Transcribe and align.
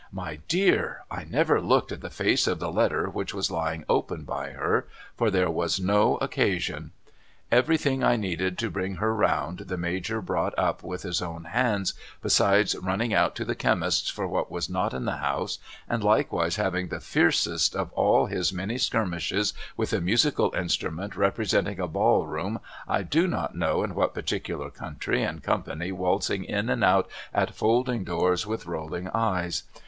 My 0.11 0.37
dear 0.47 1.03
I 1.11 1.25
never 1.25 1.61
looked 1.61 1.91
at 1.91 2.01
the 2.01 2.09
face 2.09 2.47
of 2.47 2.57
the 2.57 2.71
letter 2.71 3.07
which 3.07 3.35
was 3.35 3.51
lying 3.51 3.85
open 3.87 4.23
by 4.23 4.49
her, 4.49 4.87
for 5.15 5.29
there 5.29 5.51
was 5.51 5.79
no 5.79 6.17
occasion. 6.17 6.89
Everything 7.51 8.03
I 8.03 8.15
needed 8.15 8.57
to 8.57 8.71
bring 8.71 8.95
her 8.95 9.13
round 9.13 9.59
the 9.59 9.77
Major 9.77 10.19
brought 10.19 10.57
up 10.57 10.81
with 10.81 11.03
his 11.03 11.21
own 11.21 11.43
hands, 11.43 11.93
besides 12.19 12.75
running 12.75 13.13
out 13.13 13.35
to 13.35 13.45
the 13.45 13.53
chemist's 13.53 14.09
for 14.09 14.27
what 14.27 14.49
was 14.49 14.71
not 14.71 14.95
in 14.95 15.05
the 15.05 15.17
house 15.17 15.59
and 15.87 16.03
likewise 16.03 16.55
having 16.55 16.87
the 16.87 16.99
fiercest 16.99 17.75
of 17.75 17.93
all 17.93 18.25
his 18.25 18.51
many 18.51 18.79
skirmishes 18.79 19.53
with 19.77 19.93
a 19.93 20.01
musical 20.01 20.51
instrument 20.55 21.15
representing 21.15 21.79
a 21.79 21.87
ball 21.87 22.25
room 22.25 22.59
I 22.87 23.03
do 23.03 23.27
not 23.27 23.53
know 23.55 23.83
in 23.83 23.93
what 23.93 24.15
particular 24.15 24.71
country 24.71 25.21
and 25.21 25.43
company 25.43 25.91
waltzing 25.91 26.43
in 26.43 26.69
and 26.71 26.83
out 26.83 27.07
at 27.35 27.53
folding 27.53 28.03
doors 28.03 28.47
with 28.47 28.65
rolling 28.65 29.07
eyes. 29.09 29.61